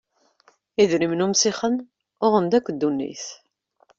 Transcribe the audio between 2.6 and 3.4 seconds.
ddunit.